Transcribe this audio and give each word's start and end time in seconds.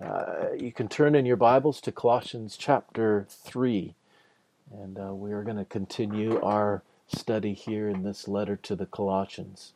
Uh, 0.00 0.52
you 0.58 0.72
can 0.72 0.88
turn 0.88 1.14
in 1.14 1.26
your 1.26 1.36
Bibles 1.36 1.78
to 1.82 1.92
Colossians 1.92 2.56
chapter 2.56 3.26
3, 3.28 3.94
and 4.72 4.98
uh, 4.98 5.14
we 5.14 5.30
are 5.32 5.42
going 5.42 5.58
to 5.58 5.64
continue 5.66 6.40
our 6.40 6.82
study 7.06 7.52
here 7.52 7.86
in 7.86 8.02
this 8.02 8.26
letter 8.26 8.56
to 8.56 8.74
the 8.74 8.86
Colossians. 8.86 9.74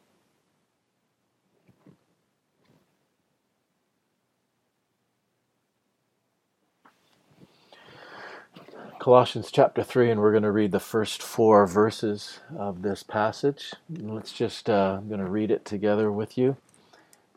Colossians 8.99 9.51
chapter 9.53 9.83
3, 9.83 10.11
and 10.11 10.21
we're 10.23 10.31
going 10.31 10.43
to 10.43 10.51
read 10.51 10.73
the 10.73 10.81
first 10.81 11.23
four 11.23 11.67
verses 11.67 12.41
of 12.57 12.81
this 12.81 13.03
passage. 13.03 13.75
Let's 13.91 14.33
just, 14.33 14.71
uh, 14.71 14.97
I'm 14.99 15.09
going 15.09 15.21
to 15.21 15.29
read 15.29 15.51
it 15.51 15.67
together 15.67 16.11
with 16.11 16.39
you, 16.39 16.57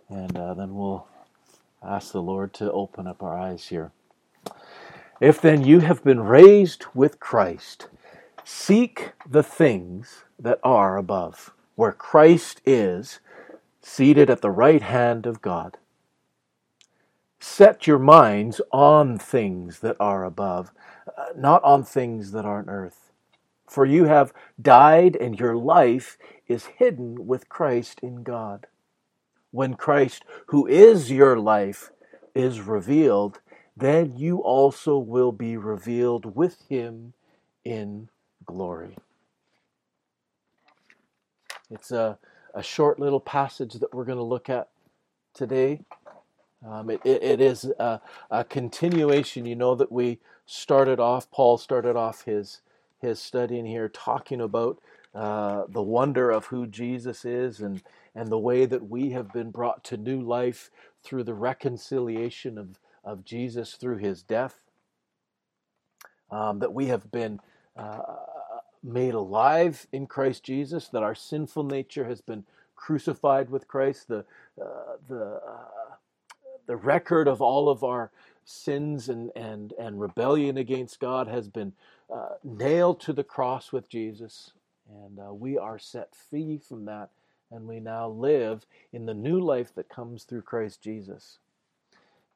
and 0.08 0.38
uh, 0.38 0.54
then 0.54 0.74
we'll 0.74 1.06
ask 1.84 2.12
the 2.12 2.22
Lord 2.22 2.54
to 2.56 2.72
open 2.72 3.08
up 3.08 3.22
our 3.22 3.38
eyes 3.38 3.68
here. 3.68 3.92
If 5.20 5.42
then 5.42 5.64
you 5.64 5.80
have 5.80 6.04
been 6.04 6.22
raised 6.22 6.86
with 6.94 7.20
Christ, 7.20 7.88
seek 8.44 9.12
the 9.28 9.44
things 9.44 10.24
that 10.40 10.60
are 10.64 10.98
above, 10.98 11.54
where 11.76 11.92
Christ 11.92 12.62
is, 12.66 13.20
seated 13.82 14.30
at 14.30 14.42
the 14.42 14.52
right 14.52 14.82
hand 14.82 15.26
of 15.26 15.42
God. 15.42 15.78
Set 17.40 17.88
your 17.88 18.00
minds 18.00 18.62
on 18.72 19.18
things 19.18 19.80
that 19.80 19.96
are 20.00 20.24
above, 20.24 20.72
uh, 21.18 21.26
not 21.36 21.64
on 21.64 21.84
things 21.84 22.32
that 22.32 22.46
are 22.46 22.60
on 22.60 22.70
earth. 22.70 23.12
For 23.68 23.86
you 23.86 24.06
have 24.06 24.34
died, 24.62 25.16
and 25.16 25.40
your 25.40 25.56
life 25.56 26.18
is 26.48 26.66
hidden 26.66 27.28
with 27.28 27.50
Christ 27.50 28.00
in 28.02 28.24
God 28.24 28.68
when 29.52 29.76
Christ, 29.76 30.24
who 30.48 30.68
is 30.68 31.12
your 31.12 31.38
life, 31.40 31.92
is 32.36 32.62
revealed, 32.62 33.40
then 33.76 34.16
you 34.18 34.38
also 34.40 34.98
will 34.98 35.32
be 35.32 35.58
revealed 35.58 36.36
with 36.36 36.62
him 36.68 37.14
in 37.64 38.10
glory. 38.46 38.96
It's 41.70 41.92
a, 41.92 42.18
a 42.54 42.64
short 42.64 43.00
little 43.00 43.20
passage 43.20 43.74
that 43.76 43.94
we're 43.94 44.06
going 44.06 44.18
to 44.18 44.24
look 44.24 44.50
at 44.50 44.70
today. 45.34 45.82
Um, 46.66 46.90
it, 46.90 47.02
it, 47.04 47.24
it 47.24 47.42
is 47.42 47.66
a, 47.80 48.02
a, 48.32 48.44
continuation. 48.44 49.46
You 49.46 49.56
know 49.56 49.76
that 49.76 49.92
we 49.92 50.20
started 50.46 51.00
off, 51.00 51.30
Paul 51.30 51.58
started 51.58 51.96
off 51.96 52.24
his, 52.24 52.62
his 53.00 53.20
study 53.20 53.60
in 53.60 53.66
here 53.66 53.90
talking 53.90 54.42
about 54.42 54.80
uh, 55.14 55.64
the 55.70 55.82
wonder 55.82 56.30
of 56.30 56.46
who 56.46 56.68
Jesus 56.68 57.26
is 57.26 57.60
and, 57.60 57.82
and 58.14 58.30
the 58.30 58.38
way 58.38 58.66
that 58.66 58.90
we 58.90 59.12
have 59.12 59.32
been 59.34 59.52
brought 59.52 59.84
to 59.86 59.98
new 59.98 60.22
life 60.22 60.70
through 61.04 61.24
the 61.24 61.34
reconciliation 61.34 62.58
of, 62.58 62.80
of 63.04 63.26
Jesus 63.26 63.74
through 63.74 63.98
his 63.98 64.22
death. 64.24 64.64
Um, 66.30 66.60
that 66.60 66.74
we 66.74 66.88
have 66.88 67.10
been 67.10 67.40
uh, 67.78 68.02
made 68.84 69.14
alive 69.14 69.88
in 69.92 70.08
Christ 70.08 70.44
Jesus, 70.44 70.90
that 70.90 71.04
our 71.04 71.16
sinful 71.16 71.64
nature 71.64 72.06
has 72.06 72.22
been 72.22 72.44
crucified 72.76 73.50
with 73.50 73.68
Christ, 73.68 74.08
the, 74.08 74.26
uh, 74.62 74.98
the, 75.08 75.42
uh, 75.46 75.96
the 76.68 76.76
record 76.76 77.28
of 77.28 77.42
all 77.42 77.70
of 77.70 77.84
our 77.84 78.12
sins 78.46 79.10
and, 79.10 79.32
and, 79.36 79.74
and 79.80 80.00
rebellion 80.00 80.58
against 80.58 81.00
God 81.00 81.28
has 81.28 81.48
been 81.48 81.74
uh, 82.14 82.36
nailed 82.44 83.00
to 83.02 83.14
the 83.14 83.24
cross 83.24 83.72
with 83.72 83.90
Jesus. 83.90 84.52
And 84.90 85.20
uh, 85.20 85.34
we 85.34 85.58
are 85.58 85.80
set 85.80 86.16
free 86.16 86.58
from 86.58 86.86
that, 86.86 87.10
and 87.52 87.68
we 87.68 87.80
now 87.80 88.10
live 88.10 88.66
in 88.94 89.06
the 89.06 89.14
new 89.14 89.40
life 89.40 89.74
that 89.76 89.90
comes 89.90 90.24
through 90.24 90.44
Christ 90.44 90.82
Jesus. 90.82 91.40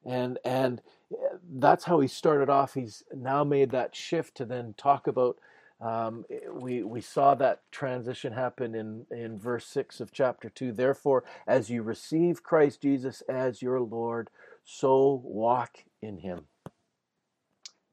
And 0.04 0.38
and 0.44 0.82
uh, 1.12 1.36
that's 1.54 1.84
how 1.84 2.00
he 2.00 2.08
started 2.08 2.50
off. 2.50 2.74
He's 2.74 3.04
now 3.14 3.44
made 3.44 3.70
that 3.70 3.94
shift 3.94 4.36
to 4.36 4.44
then 4.44 4.74
talk 4.76 5.06
about. 5.06 5.38
Um, 5.80 6.24
we 6.50 6.82
we 6.82 7.00
saw 7.00 7.34
that 7.36 7.62
transition 7.70 8.32
happen 8.32 8.74
in 8.74 9.06
in 9.10 9.38
verse 9.38 9.66
six 9.66 10.00
of 10.00 10.12
chapter 10.12 10.48
two. 10.48 10.72
Therefore, 10.72 11.24
as 11.46 11.70
you 11.70 11.82
receive 11.82 12.42
Christ 12.42 12.82
Jesus 12.82 13.22
as 13.28 13.62
your 13.62 13.80
Lord, 13.80 14.28
so 14.64 15.22
walk 15.24 15.84
in 16.00 16.18
Him. 16.18 16.46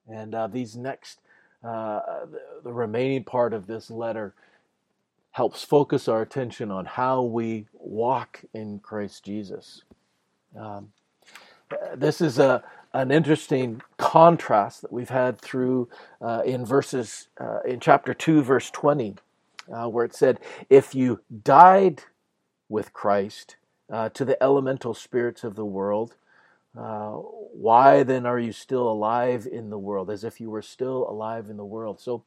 And 0.07 0.33
uh, 0.33 0.47
these 0.47 0.75
next 0.75 1.19
uh, 1.63 2.25
the, 2.31 2.41
the 2.63 2.73
remaining 2.73 3.23
part 3.23 3.53
of 3.53 3.67
this 3.67 3.91
letter 3.91 4.33
helps 5.39 5.63
focus 5.63 6.09
our 6.09 6.21
attention 6.21 6.69
on 6.69 6.83
how 6.83 7.21
we 7.21 7.65
walk 7.71 8.41
in 8.53 8.77
Christ 8.79 9.23
Jesus. 9.23 9.83
Um, 10.53 10.91
this 11.95 12.19
is 12.19 12.39
a 12.39 12.61
an 12.93 13.09
interesting 13.09 13.81
contrast 13.95 14.81
that 14.81 14.91
we've 14.91 15.07
had 15.07 15.39
through 15.39 15.87
uh, 16.19 16.41
in 16.45 16.65
verses 16.65 17.29
uh, 17.39 17.59
in 17.65 17.79
chapter 17.79 18.13
2 18.13 18.41
verse 18.41 18.69
20 18.71 19.15
uh, 19.71 19.87
where 19.87 20.03
it 20.03 20.13
said 20.13 20.41
if 20.69 20.93
you 20.93 21.21
died 21.43 22.01
with 22.67 22.91
christ 22.91 23.55
uh, 23.93 24.09
to 24.09 24.25
the 24.25 24.41
elemental 24.43 24.93
spirits 24.93 25.45
of 25.45 25.55
the 25.55 25.63
world 25.63 26.15
uh, 26.77 27.11
why 27.11 28.03
then 28.03 28.25
are 28.25 28.39
you 28.39 28.51
still 28.51 28.89
alive 28.89 29.47
in 29.51 29.69
the 29.69 29.77
world 29.77 30.09
as 30.09 30.23
if 30.23 30.39
you 30.39 30.49
were 30.49 30.61
still 30.61 31.09
alive 31.09 31.49
in 31.49 31.57
the 31.57 31.65
world 31.65 31.99
so 31.99 32.23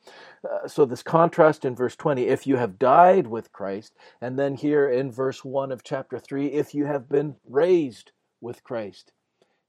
uh, 0.51 0.67
so 0.67 0.85
this 0.85 1.03
contrast 1.03 1.65
in 1.65 1.75
verse 1.77 1.97
20 1.97 2.27
if 2.27 2.47
you 2.47 2.57
have 2.57 2.79
died 2.79 3.27
with 3.27 3.53
christ 3.53 3.95
and 4.21 4.39
then 4.39 4.55
here 4.55 4.89
in 4.89 5.11
verse 5.13 5.45
1 5.45 5.71
of 5.71 5.85
chapter 5.85 6.19
3 6.19 6.47
if 6.49 6.75
you 6.75 6.87
have 6.87 7.09
been 7.09 7.37
raised 7.49 8.11
with 8.41 8.65
christ 8.65 9.13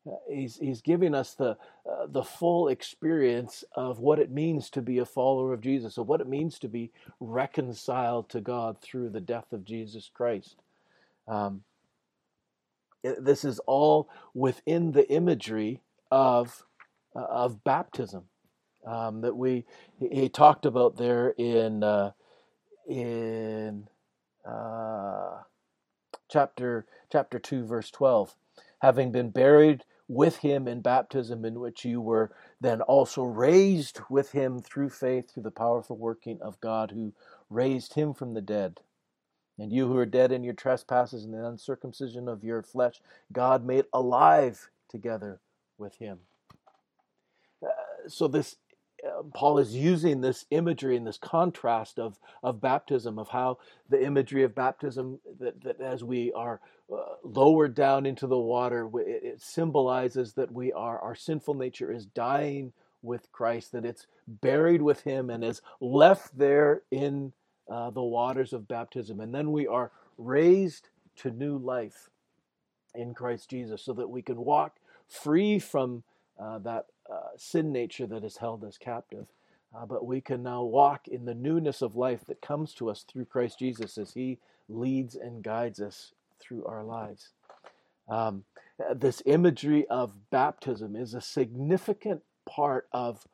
uh, 0.06 0.16
he's, 0.30 0.58
he's 0.58 0.82
giving 0.82 1.16
us 1.16 1.34
the, 1.34 1.52
uh, 1.90 2.08
the 2.08 2.24
full 2.24 2.68
experience 2.68 3.64
of 3.76 4.00
what 4.00 4.20
it 4.20 4.32
means 4.32 4.70
to 4.72 4.82
be 4.82 4.98
a 4.98 5.06
follower 5.06 5.54
of 5.54 5.62
Jesus, 5.62 5.98
of 5.98 6.08
what 6.08 6.20
it 6.20 6.28
means 6.28 6.60
to 6.60 6.68
be 6.68 6.92
reconciled 7.20 8.30
to 8.30 8.42
God 8.42 8.82
through 8.82 9.10
the 9.10 9.22
death 9.22 9.54
of 9.54 9.64
Jesus 9.64 10.10
Christ. 10.14 10.58
Um, 11.28 11.64
this 13.04 13.46
is 13.46 13.60
all 13.60 14.10
within 14.34 14.92
the 14.92 15.10
imagery 15.12 15.82
of 16.12 16.64
uh, 17.16 17.26
of 17.30 17.64
baptism 17.64 18.26
um, 18.86 19.22
that 19.22 19.36
we 19.36 19.66
he 20.00 20.30
talked 20.30 20.66
about 20.66 20.98
there 20.98 21.30
in 21.38 21.84
uh, 21.84 22.12
in 22.88 23.88
uh, 24.46 25.38
chapter 26.30 26.86
chapter 27.12 27.40
two 27.40 27.66
verse 27.66 27.92
twelve, 27.92 28.36
having 28.82 29.12
been 29.12 29.30
buried 29.30 29.84
with 30.08 30.38
him 30.38 30.68
in 30.68 30.82
baptism, 30.82 31.46
in 31.46 31.60
which 31.60 31.86
you 31.86 32.02
were 32.02 32.32
then 32.62 32.82
also 32.82 33.24
raised 33.24 34.00
with 34.10 34.32
him 34.32 34.62
through 34.62 34.90
faith 34.90 35.32
through 35.32 35.44
the 35.44 35.52
powerful 35.52 35.98
working 35.98 36.40
of 36.42 36.60
God 36.62 36.92
who 36.92 37.14
raised 37.50 37.94
him 37.94 38.14
from 38.14 38.34
the 38.34 38.42
dead. 38.42 38.82
And 39.64 39.72
you 39.72 39.88
who 39.88 39.96
are 39.96 40.06
dead 40.06 40.34
in 40.34 40.44
your 40.44 40.54
trespasses 40.54 41.24
and 41.24 41.34
the 41.34 41.48
uncircumcision 41.48 42.28
of 42.28 42.44
your 42.44 42.62
flesh, 42.62 43.00
God 43.32 43.66
made 43.66 43.86
alive 43.94 44.70
together 44.90 45.40
with 45.78 45.96
him. 45.96 46.20
Uh, 47.66 47.70
so 48.10 48.28
this 48.28 48.58
uh, 49.08 49.24
Paul 49.34 49.60
is 49.60 49.74
using 49.74 50.20
this 50.20 50.46
imagery 50.52 50.98
and 50.98 51.08
this 51.08 51.18
contrast 51.18 51.98
of, 51.98 52.20
of 52.44 52.60
baptism, 52.60 53.18
of 53.18 53.30
how 53.30 53.60
the 53.88 54.04
imagery 54.04 54.44
of 54.44 54.54
baptism, 54.54 55.22
that, 55.40 55.64
that 55.64 55.80
as 55.80 56.04
we 56.04 56.34
are 56.34 56.60
uh, 56.94 57.16
lowered 57.24 57.74
down 57.74 58.06
into 58.06 58.28
the 58.28 58.38
water, 58.38 58.90
it 58.96 59.42
symbolizes 59.42 60.34
that 60.34 60.52
we 60.52 60.74
are, 60.74 61.00
our 61.00 61.16
sinful 61.16 61.54
nature 61.54 61.90
is 61.90 62.06
dying 62.06 62.74
with 63.02 63.32
Christ, 63.32 63.72
that 63.72 63.86
it's 63.86 64.08
buried 64.28 64.82
with 64.82 65.04
Him 65.04 65.30
and 65.30 65.42
is 65.42 65.62
left 65.80 66.38
there 66.38 66.82
in 66.92 67.32
uh, 67.70 67.90
the 67.90 68.04
waters 68.04 68.54
of 68.54 68.68
baptism. 68.68 69.20
And 69.20 69.34
then 69.34 69.52
we 69.52 69.68
are 69.68 69.92
raised 70.18 70.90
to 71.18 71.32
new 71.32 71.58
life 71.58 72.10
in 72.96 73.14
Christ 73.14 73.50
Jesus 73.50 73.82
so 73.82 73.94
that 73.94 74.10
we 74.10 74.22
can 74.22 74.38
walk 74.38 74.78
free 75.08 75.60
from 75.60 76.04
uh, 76.40 76.60
that 76.60 76.86
uh, 77.12 77.36
sin 77.38 77.72
nature 77.72 78.08
that 78.08 78.24
has 78.24 78.38
held 78.38 78.64
us 78.64 78.78
captive. 78.78 79.28
Uh, 79.76 79.86
but 79.86 80.06
we 80.06 80.22
can 80.22 80.44
now 80.44 80.64
walk 80.64 81.08
in 81.08 81.26
the 81.26 81.34
newness 81.34 81.82
of 81.82 81.96
life 81.96 82.26
that 82.26 82.42
comes 82.42 82.74
to 82.76 82.90
us 82.90 83.04
through 83.04 83.26
Christ 83.26 83.60
Jesus 83.60 83.98
as 83.98 84.14
He 84.14 84.40
leads 84.70 85.16
and 85.16 85.44
guides 85.44 85.80
us 85.80 86.14
through 86.40 86.66
our 86.66 86.84
lives. 86.84 87.30
Um, 88.08 88.44
this 88.96 89.22
imagery 89.26 89.88
of 89.88 90.30
baptism 90.30 90.96
is 90.96 91.14
a 91.14 91.22
significant 91.22 92.22
part 92.46 92.88
of 92.92 93.28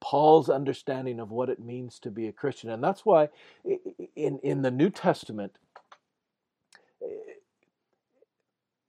Paul's 0.00 0.48
understanding 0.50 1.20
of 1.20 1.30
what 1.30 1.48
it 1.50 1.60
means 1.60 1.98
to 2.00 2.10
be 2.10 2.28
a 2.28 2.32
Christian. 2.32 2.70
And 2.70 2.82
that's 2.82 3.04
why 3.06 3.28
in, 4.16 4.38
in 4.42 4.62
the 4.62 4.70
New 4.70 4.90
Testament, 4.90 5.58
eh, 7.02 7.06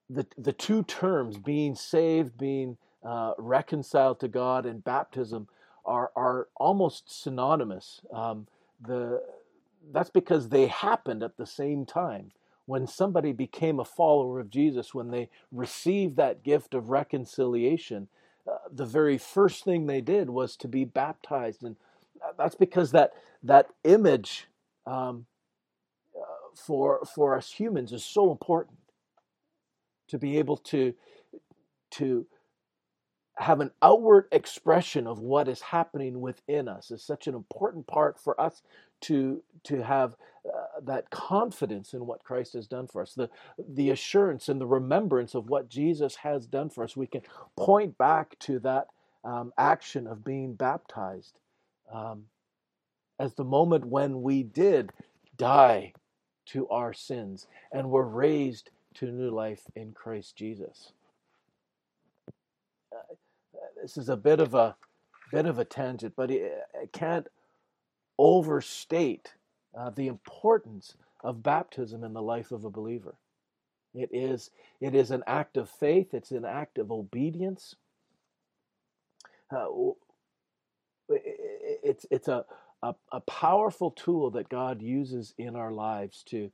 the, 0.09 0.25
the 0.37 0.53
two 0.53 0.83
terms, 0.83 1.37
being 1.37 1.75
saved, 1.75 2.37
being 2.37 2.77
uh, 3.03 3.33
reconciled 3.37 4.19
to 4.21 4.27
God, 4.27 4.65
and 4.65 4.83
baptism, 4.83 5.47
are, 5.85 6.11
are 6.15 6.47
almost 6.57 7.23
synonymous. 7.23 8.01
Um, 8.13 8.47
the, 8.85 9.23
that's 9.91 10.11
because 10.11 10.49
they 10.49 10.67
happened 10.67 11.23
at 11.23 11.37
the 11.37 11.45
same 11.45 11.85
time. 11.85 12.31
when 12.65 12.87
somebody 12.87 13.33
became 13.33 13.79
a 13.79 13.85
follower 13.85 14.39
of 14.39 14.49
Jesus, 14.49 14.93
when 14.93 15.11
they 15.11 15.29
received 15.51 16.15
that 16.15 16.43
gift 16.43 16.73
of 16.73 16.89
reconciliation, 16.89 18.07
uh, 18.47 18.57
the 18.71 18.85
very 18.85 19.17
first 19.17 19.63
thing 19.63 19.85
they 19.85 20.01
did 20.01 20.29
was 20.29 20.55
to 20.57 20.67
be 20.67 20.85
baptized, 20.85 21.63
and 21.63 21.75
that's 22.37 22.55
because 22.55 22.91
that 22.91 23.11
that 23.43 23.67
image 23.83 24.47
um, 24.85 25.25
uh, 26.15 26.55
for 26.55 27.01
for 27.15 27.35
us 27.35 27.51
humans 27.51 27.91
is 27.91 28.05
so 28.05 28.31
important 28.31 28.77
to 30.07 30.17
be 30.17 30.37
able 30.37 30.57
to 30.57 30.93
to 31.91 32.25
have 33.37 33.59
an 33.59 33.71
outward 33.81 34.27
expression 34.31 35.07
of 35.07 35.19
what 35.19 35.47
is 35.47 35.61
happening 35.61 36.21
within 36.21 36.67
us 36.67 36.91
is 36.91 37.03
such 37.03 37.27
an 37.27 37.33
important 37.33 37.87
part 37.87 38.19
for 38.19 38.39
us 38.39 38.61
to 39.01 39.43
to 39.65 39.83
have 39.83 40.15
uh, 40.47 40.81
that 40.83 41.09
confidence 41.11 41.93
in 41.93 42.05
what 42.05 42.23
Christ 42.23 42.53
has 42.53 42.67
done 42.67 42.87
for 42.87 43.01
us 43.01 43.13
the 43.15 43.29
the 43.69 43.91
assurance 43.91 44.49
and 44.49 44.61
the 44.61 44.67
remembrance 44.67 45.35
of 45.35 45.49
what 45.49 45.69
Jesus 45.69 46.15
has 46.17 46.47
done 46.47 46.69
for 46.69 46.83
us. 46.83 46.97
We 46.97 47.07
can 47.07 47.21
point 47.57 47.97
back 47.97 48.37
to 48.41 48.59
that 48.59 48.87
um, 49.23 49.53
action 49.57 50.07
of 50.07 50.25
being 50.25 50.55
baptized 50.55 51.39
um, 51.93 52.25
as 53.19 53.35
the 53.35 53.43
moment 53.43 53.85
when 53.85 54.21
we 54.21 54.43
did 54.43 54.91
die 55.37 55.93
to 56.47 56.67
our 56.69 56.93
sins 56.93 57.47
and 57.71 57.89
were 57.89 58.07
raised 58.07 58.71
to 58.95 59.07
new 59.11 59.31
life 59.31 59.63
in 59.75 59.93
Christ 59.93 60.35
Jesus. 60.35 60.93
This 63.81 63.97
is 63.97 64.09
a 64.09 64.17
bit 64.17 64.39
of 64.39 64.53
a 64.53 64.75
bit 65.31 65.45
of 65.45 65.59
a 65.59 65.65
tangent, 65.65 66.13
but 66.15 66.31
it, 66.31 66.53
it 66.81 66.93
can't 66.93 67.27
overstate 68.21 69.33
uh, 69.75 69.89
the 69.89 70.07
importance 70.07 70.95
of 71.23 71.41
baptism 71.41 72.03
in 72.03 72.13
the 72.13 72.21
life 72.21 72.51
of 72.51 72.65
a 72.65 72.69
believer. 72.69 73.15
It 73.95 74.09
is 74.13 74.51
it 74.79 74.93
is 74.95 75.11
an 75.11 75.23
act 75.25 75.57
of 75.57 75.69
faith. 75.69 76.13
It's 76.13 76.31
an 76.31 76.45
act 76.45 76.77
of 76.77 76.91
obedience. 76.91 77.75
Uh, 79.53 79.65
it's 81.09 82.05
it's 82.11 82.27
a, 82.27 82.45
a, 82.83 82.93
a 83.11 83.19
powerful 83.21 83.91
tool 83.91 84.29
that 84.31 84.49
God 84.49 84.81
uses 84.81 85.33
in 85.37 85.55
our 85.55 85.71
lives 85.71 86.23
to 86.27 86.51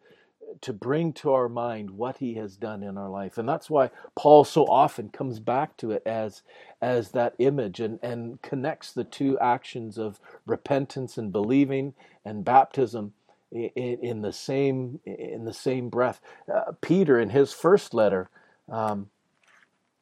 to 0.61 0.73
bring 0.73 1.13
to 1.13 1.31
our 1.31 1.49
mind 1.49 1.91
what 1.91 2.17
he 2.17 2.35
has 2.35 2.57
done 2.57 2.83
in 2.83 2.97
our 2.97 3.09
life. 3.09 3.38
And 3.38 3.47
that's 3.47 3.69
why 3.69 3.89
paul 4.15 4.44
so 4.44 4.65
often 4.65 5.09
comes 5.09 5.39
back 5.39 5.77
to 5.77 5.91
it 5.91 6.03
as 6.05 6.44
as 6.81 7.11
that 7.11 7.35
image 7.39 7.79
and 7.79 7.99
and 8.03 8.41
connects 8.41 8.91
the 8.91 9.03
two 9.03 9.38
actions 9.39 9.97
of 9.97 10.19
repentance 10.45 11.17
and 11.17 11.31
believing 11.31 11.94
and 12.25 12.45
baptism 12.45 13.13
in, 13.51 13.69
in 14.01 14.21
the 14.21 14.33
same 14.33 14.99
in 15.05 15.45
the 15.45 15.53
same 15.53 15.89
breath. 15.89 16.21
Uh, 16.53 16.73
peter 16.81 17.19
in 17.19 17.29
his 17.29 17.53
first 17.53 17.94
letter 17.94 18.29
um, 18.69 19.09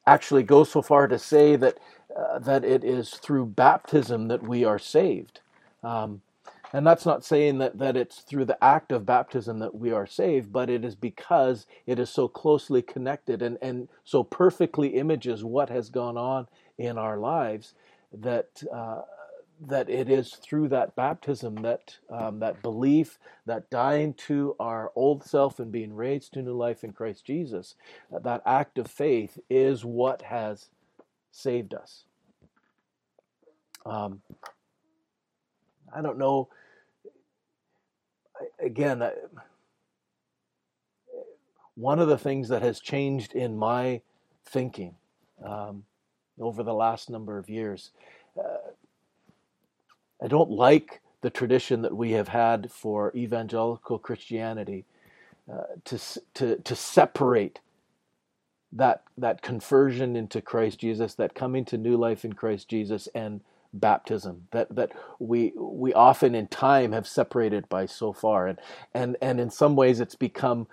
actually 0.06 0.42
goes 0.42 0.70
so 0.70 0.82
far 0.82 1.08
to 1.08 1.18
say 1.18 1.56
that 1.56 1.78
uh, 2.16 2.38
that 2.38 2.64
it 2.64 2.84
is 2.84 3.10
through 3.10 3.46
baptism 3.46 4.28
that 4.28 4.42
we 4.42 4.64
are 4.64 4.78
saved. 4.78 5.40
Um, 5.82 6.22
and 6.76 6.86
that's 6.86 7.06
not 7.06 7.24
saying 7.24 7.56
that, 7.56 7.78
that 7.78 7.96
it's 7.96 8.18
through 8.18 8.44
the 8.44 8.62
act 8.62 8.92
of 8.92 9.06
baptism 9.06 9.60
that 9.60 9.74
we 9.74 9.92
are 9.92 10.06
saved, 10.06 10.52
but 10.52 10.68
it 10.68 10.84
is 10.84 10.94
because 10.94 11.66
it 11.86 11.98
is 11.98 12.10
so 12.10 12.28
closely 12.28 12.82
connected 12.82 13.40
and, 13.40 13.56
and 13.62 13.88
so 14.04 14.22
perfectly 14.22 14.88
images 14.88 15.42
what 15.42 15.70
has 15.70 15.88
gone 15.88 16.18
on 16.18 16.48
in 16.76 16.98
our 16.98 17.16
lives 17.16 17.72
that 18.12 18.62
uh, 18.70 19.00
that 19.58 19.88
it 19.88 20.10
is 20.10 20.34
through 20.34 20.68
that 20.68 20.94
baptism 20.94 21.54
that 21.62 21.96
um, 22.10 22.40
that 22.40 22.60
belief 22.60 23.18
that 23.46 23.70
dying 23.70 24.12
to 24.12 24.54
our 24.60 24.92
old 24.94 25.24
self 25.24 25.58
and 25.58 25.72
being 25.72 25.94
raised 25.94 26.34
to 26.34 26.42
new 26.42 26.52
life 26.52 26.84
in 26.84 26.92
Christ 26.92 27.24
Jesus 27.24 27.74
that 28.22 28.42
act 28.44 28.76
of 28.76 28.86
faith 28.86 29.38
is 29.48 29.82
what 29.82 30.20
has 30.20 30.68
saved 31.32 31.72
us. 31.72 32.04
Um, 33.86 34.20
I 35.94 36.02
don't 36.02 36.18
know 36.18 36.50
again, 38.60 39.02
one 41.74 41.98
of 41.98 42.08
the 42.08 42.18
things 42.18 42.48
that 42.48 42.62
has 42.62 42.80
changed 42.80 43.34
in 43.34 43.56
my 43.56 44.00
thinking 44.44 44.94
um, 45.44 45.84
over 46.40 46.62
the 46.62 46.74
last 46.74 47.10
number 47.10 47.38
of 47.38 47.48
years, 47.48 47.90
uh, 48.38 48.70
I 50.22 50.28
don't 50.28 50.50
like 50.50 51.00
the 51.20 51.30
tradition 51.30 51.82
that 51.82 51.96
we 51.96 52.12
have 52.12 52.28
had 52.28 52.70
for 52.70 53.12
evangelical 53.14 53.98
Christianity 53.98 54.84
uh, 55.52 55.62
to, 55.84 55.98
to, 56.34 56.56
to 56.56 56.76
separate 56.76 57.60
that, 58.72 59.04
that 59.16 59.42
conversion 59.42 60.16
into 60.16 60.40
Christ 60.40 60.80
Jesus, 60.80 61.14
that 61.14 61.34
coming 61.34 61.64
to 61.66 61.78
new 61.78 61.96
life 61.96 62.24
in 62.24 62.32
Christ 62.32 62.68
Jesus, 62.68 63.08
and 63.14 63.40
baptism 63.80 64.48
that 64.52 64.74
that 64.74 64.92
we 65.20 65.52
we 65.56 65.94
often 65.94 66.34
in 66.34 66.48
time 66.48 66.92
have 66.92 67.08
separated 67.08 67.68
by 67.68 67.86
so 67.86 68.12
far. 68.12 68.48
And 68.48 68.58
and 68.94 69.16
and 69.22 69.40
in 69.40 69.50
some 69.50 69.76
ways 69.76 70.00
it's 70.00 70.16
become 70.16 70.68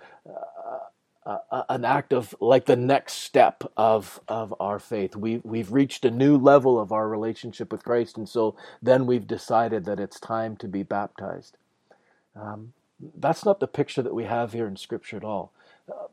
uh, 1.25 1.39
uh, 1.51 1.63
an 1.69 1.85
act 1.85 2.13
of 2.13 2.35
like 2.41 2.65
the 2.65 2.75
next 2.75 3.13
step 3.15 3.63
of 3.77 4.19
of 4.27 4.53
our 4.59 4.79
faith. 4.79 5.15
We 5.15 5.41
we've 5.43 5.71
reached 5.71 6.05
a 6.05 6.11
new 6.11 6.37
level 6.37 6.79
of 6.79 6.91
our 6.91 7.09
relationship 7.09 7.71
with 7.71 7.83
Christ 7.83 8.17
and 8.17 8.29
so 8.29 8.55
then 8.81 9.05
we've 9.05 9.27
decided 9.27 9.85
that 9.85 9.99
it's 9.99 10.19
time 10.19 10.57
to 10.57 10.67
be 10.67 10.83
baptized. 10.83 11.57
Um, 12.35 12.73
that's 13.17 13.45
not 13.45 13.59
the 13.59 13.67
picture 13.67 14.01
that 14.01 14.15
we 14.15 14.25
have 14.25 14.53
here 14.53 14.67
in 14.67 14.77
scripture 14.77 15.17
at 15.17 15.23
all. 15.23 15.51
Uh, 15.89 16.07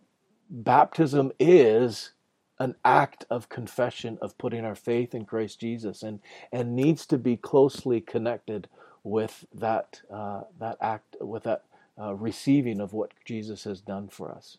baptism 0.51 1.33
is 1.39 2.13
an 2.61 2.77
act 2.85 3.27
of 3.31 3.51
confession 3.51 4.19
of 4.23 4.39
putting 4.39 4.65
our 4.67 4.77
faith 4.77 5.15
in 5.15 5.27
Christ 5.27 5.61
Jesus 5.61 6.05
and 6.05 6.21
and 6.53 6.77
needs 6.77 7.07
to 7.09 7.19
be 7.19 7.37
closely 7.39 8.03
connected 8.03 8.69
with 9.05 9.47
that 9.55 10.03
uh, 10.15 10.43
that 10.61 10.79
act 10.83 11.17
with 11.21 11.45
that 11.45 11.65
uh, 12.01 12.15
receiving 12.15 12.81
of 12.81 12.95
what 12.95 13.13
Jesus 13.27 13.65
has 13.65 13.83
done 13.83 14.09
for 14.09 14.33
us. 14.33 14.59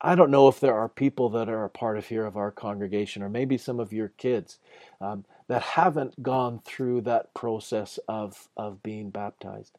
I 0.00 0.14
don't 0.16 0.30
know 0.32 0.48
if 0.48 0.60
there 0.60 0.74
are 0.76 0.88
people 0.88 1.30
that 1.30 1.48
are 1.48 1.64
a 1.64 1.70
part 1.70 1.98
of 1.98 2.06
here 2.08 2.26
of 2.26 2.36
our 2.36 2.52
congregation, 2.52 3.22
or 3.22 3.30
maybe 3.30 3.58
some 3.58 3.80
of 3.80 3.92
your 3.92 4.08
kids 4.10 4.58
um, 5.00 5.26
that 5.48 5.62
haven't 5.62 6.22
gone 6.22 6.60
through 6.64 7.02
that 7.02 7.34
process 7.34 7.98
of 8.08 8.48
of 8.56 8.82
being 8.82 9.10
baptized. 9.10 9.78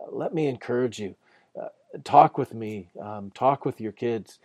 Uh, 0.00 0.10
let 0.10 0.34
me 0.34 0.48
encourage 0.48 0.98
you. 1.00 1.16
Uh, 1.60 1.68
talk 2.04 2.38
with 2.38 2.54
me. 2.54 2.88
Um, 3.00 3.32
talk 3.34 3.64
with 3.64 3.80
your 3.80 3.92
kids 3.92 4.40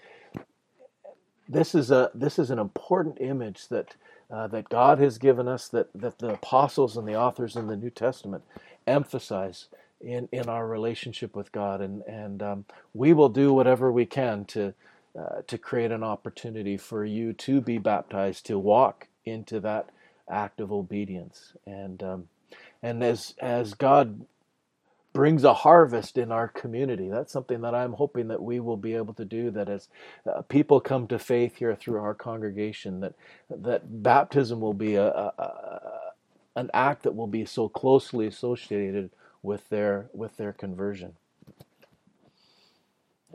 this 1.51 1.75
is 1.75 1.91
a 1.91 2.11
this 2.13 2.39
is 2.39 2.49
an 2.49 2.59
important 2.59 3.19
image 3.19 3.67
that 3.67 3.95
uh, 4.31 4.47
that 4.47 4.69
God 4.69 4.99
has 4.99 5.17
given 5.17 5.47
us 5.47 5.67
that 5.69 5.89
that 5.93 6.19
the 6.19 6.33
apostles 6.33 6.97
and 6.97 7.07
the 7.07 7.15
authors 7.15 7.55
in 7.55 7.67
the 7.67 7.75
New 7.75 7.89
Testament 7.89 8.43
emphasize 8.87 9.67
in 9.99 10.29
in 10.31 10.47
our 10.49 10.67
relationship 10.67 11.35
with 11.35 11.51
God. 11.51 11.81
And 11.81 12.01
and 12.03 12.41
um, 12.41 12.65
we 12.93 13.13
will 13.13 13.29
do 13.29 13.53
whatever 13.53 13.91
we 13.91 14.05
can 14.05 14.45
to 14.45 14.73
uh, 15.19 15.41
to 15.47 15.57
create 15.57 15.91
an 15.91 16.03
opportunity 16.03 16.77
for 16.77 17.03
you 17.03 17.33
to 17.33 17.59
be 17.59 17.77
baptized 17.77 18.45
to 18.45 18.57
walk 18.57 19.07
into 19.25 19.59
that 19.59 19.89
act 20.29 20.61
of 20.61 20.71
obedience. 20.71 21.53
And 21.65 22.01
um, 22.01 22.29
and 22.81 23.03
as 23.03 23.35
as 23.39 23.73
God 23.73 24.25
brings 25.13 25.43
a 25.43 25.53
harvest 25.53 26.17
in 26.17 26.31
our 26.31 26.47
community. 26.49 27.09
That's 27.09 27.33
something 27.33 27.61
that 27.61 27.75
I'm 27.75 27.93
hoping 27.93 28.29
that 28.29 28.41
we 28.41 28.59
will 28.59 28.77
be 28.77 28.95
able 28.95 29.13
to 29.15 29.25
do. 29.25 29.51
That 29.51 29.69
as 29.69 29.89
uh, 30.31 30.43
people 30.43 30.79
come 30.81 31.07
to 31.07 31.19
faith 31.19 31.57
here 31.57 31.75
through 31.75 31.99
our 31.99 32.13
congregation, 32.15 33.01
that 33.01 33.15
that 33.49 34.03
baptism 34.03 34.61
will 34.61 34.73
be 34.75 34.95
a, 34.95 35.07
a, 35.07 35.33
a, 35.39 36.01
an 36.57 36.71
act 36.73 37.03
that 37.03 37.15
will 37.15 37.27
be 37.27 37.45
so 37.45 37.69
closely 37.69 38.27
associated 38.27 39.11
with 39.43 39.67
their 39.69 40.09
with 40.13 40.37
their 40.37 40.53
conversion. 40.53 41.13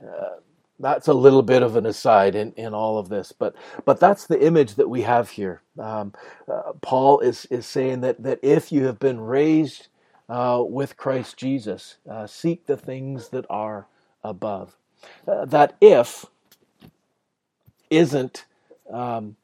Uh, 0.03 0.37
that's 0.81 1.09
a 1.09 1.15
little 1.15 1.43
bit 1.43 1.63
of 1.63 1.77
an 1.77 1.87
aside 1.87 2.35
in, 2.35 2.53
in 2.55 2.75
all 2.75 2.99
of 2.99 3.09
this, 3.09 3.33
but 3.33 3.55
but 3.85 4.01
that's 4.01 4.27
the 4.27 4.45
image 4.45 4.77
that 4.77 4.91
we 4.91 5.03
have 5.03 5.31
here. 5.31 5.63
Um, 5.79 6.15
uh, 6.53 6.73
Paul 6.83 7.21
is 7.21 7.47
is 7.47 7.67
saying 7.67 8.03
that 8.03 8.23
that 8.23 8.41
if 8.43 8.73
you 8.73 8.85
have 8.87 8.99
been 8.99 9.21
raised 9.21 9.89
uh, 10.29 10.63
with 10.67 10.97
Christ 10.97 11.37
Jesus. 11.37 11.97
Uh, 12.09 12.27
seek 12.27 12.67
the 12.67 12.77
things 12.77 13.29
that 13.31 13.47
are 13.49 13.87
above. 14.23 14.77
Uh, 15.27 15.45
that 15.45 15.77
if 15.81 16.27
isn't 17.91 18.45
um, 18.93 19.37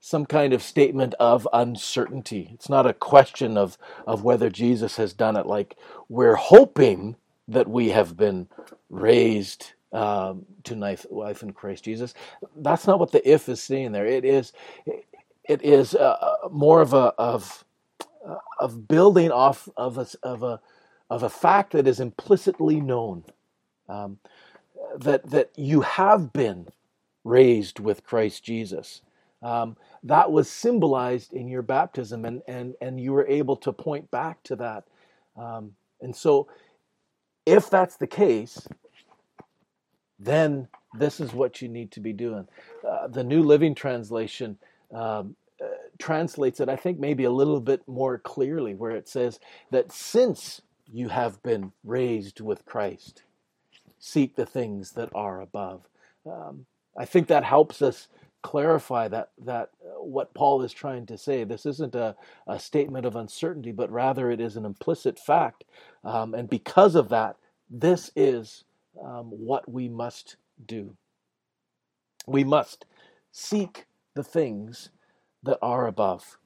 some 0.00 0.26
kind 0.26 0.52
of 0.52 0.62
statement 0.62 1.14
of 1.18 1.48
uncertainty. 1.52 2.50
It's 2.54 2.68
not 2.68 2.86
a 2.86 2.92
question 2.92 3.56
of, 3.56 3.76
of 4.06 4.22
whether 4.22 4.50
Jesus 4.50 4.96
has 4.96 5.12
done 5.12 5.36
it. 5.36 5.46
Like 5.46 5.76
we're 6.08 6.36
hoping 6.36 7.16
that 7.48 7.68
we 7.68 7.90
have 7.90 8.16
been 8.16 8.48
raised 8.90 9.72
um, 9.92 10.46
to 10.64 10.74
life, 10.74 11.06
life 11.10 11.42
in 11.42 11.52
Christ 11.52 11.84
Jesus. 11.84 12.14
That's 12.56 12.86
not 12.86 13.00
what 13.00 13.12
the 13.12 13.28
if 13.28 13.48
is 13.48 13.62
saying 13.62 13.92
there. 13.92 14.06
It 14.06 14.24
is 14.24 14.52
it 15.48 15.62
is 15.62 15.94
uh, 15.94 16.36
more 16.50 16.80
of 16.80 16.92
a 16.92 17.12
of 17.18 17.64
uh, 18.26 18.36
of 18.60 18.88
building 18.88 19.32
off 19.32 19.68
of 19.76 19.98
a, 19.98 20.06
of 20.22 20.42
a 20.44 20.60
of 21.10 21.22
a 21.24 21.30
fact 21.30 21.72
that 21.72 21.86
is 21.88 22.00
implicitly 22.00 22.80
known. 22.80 23.24
Um, 23.88 24.18
that 24.98 25.30
that 25.30 25.50
you 25.56 25.82
have 25.82 26.32
been 26.32 26.68
raised 27.24 27.80
with 27.80 28.04
Christ 28.04 28.44
Jesus. 28.44 29.02
Um, 29.42 29.76
that 30.04 30.32
was 30.32 30.50
symbolized 30.50 31.32
in 31.32 31.48
your 31.48 31.62
baptism, 31.62 32.24
and 32.24 32.42
and 32.48 32.74
and 32.80 33.00
you 33.00 33.12
were 33.12 33.26
able 33.26 33.56
to 33.58 33.72
point 33.72 34.10
back 34.10 34.42
to 34.44 34.56
that. 34.56 34.84
Um, 35.36 35.72
and 36.00 36.14
so, 36.16 36.48
if 37.46 37.70
that's 37.70 37.96
the 37.96 38.06
case, 38.06 38.68
then 40.18 40.68
this 40.98 41.20
is 41.20 41.32
what 41.32 41.62
you 41.62 41.68
need 41.68 41.92
to 41.92 42.00
be 42.00 42.12
doing. 42.12 42.48
Uh, 42.86 43.08
the 43.08 43.24
New 43.24 43.42
Living 43.42 43.74
Translation 43.74 44.58
um, 44.94 45.36
translates 45.98 46.60
it, 46.60 46.68
I 46.68 46.76
think, 46.76 46.98
maybe 46.98 47.24
a 47.24 47.30
little 47.30 47.60
bit 47.60 47.82
more 47.86 48.18
clearly, 48.18 48.74
where 48.74 48.92
it 48.92 49.08
says 49.08 49.38
that 49.70 49.92
since 49.92 50.62
you 50.92 51.08
have 51.08 51.42
been 51.42 51.72
raised 51.84 52.40
with 52.40 52.64
Christ, 52.64 53.22
seek 53.98 54.36
the 54.36 54.46
things 54.46 54.92
that 54.92 55.10
are 55.14 55.40
above. 55.40 55.88
Um, 56.24 56.66
I 56.96 57.04
think 57.04 57.28
that 57.28 57.44
helps 57.44 57.82
us 57.82 58.08
clarify 58.42 59.08
that 59.08 59.30
that 59.44 59.70
uh, 59.84 60.02
what 60.02 60.32
Paul 60.34 60.62
is 60.62 60.72
trying 60.72 61.06
to 61.06 61.18
say. 61.18 61.42
This 61.42 61.66
isn't 61.66 61.96
a, 61.96 62.14
a 62.46 62.60
statement 62.60 63.04
of 63.04 63.16
uncertainty, 63.16 63.72
but 63.72 63.90
rather 63.90 64.30
it 64.30 64.40
is 64.40 64.56
an 64.56 64.64
implicit 64.64 65.18
fact, 65.18 65.64
um, 66.04 66.34
and 66.34 66.48
because 66.48 66.94
of 66.94 67.08
that, 67.08 67.36
this 67.68 68.10
is 68.14 68.64
um, 69.02 69.26
what 69.26 69.68
we 69.70 69.88
must 69.88 70.36
do. 70.64 70.96
We 72.26 72.44
must 72.44 72.86
seek 73.32 73.86
the 74.14 74.24
things 74.24 74.90
that 75.46 75.58
are 75.62 75.86
above. 75.86 76.38